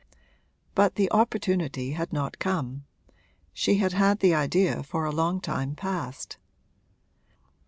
But 0.73 0.95
the 0.95 1.11
opportunity 1.11 1.91
had 1.91 2.11
not 2.11 2.39
come 2.39 2.85
she 3.53 3.75
had 3.77 3.93
had 3.93 4.17
the 4.19 4.33
idea 4.33 4.81
for 4.81 5.05
a 5.05 5.11
long 5.11 5.39
time 5.39 5.75
past. 5.75 6.37